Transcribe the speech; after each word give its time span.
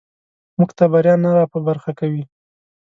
موږ 0.57 0.69
ته 0.77 0.83
بریا 0.91 1.15
نه 1.23 1.29
راپه 1.37 1.59
برخه 1.67 1.91
کوي. 1.99 2.23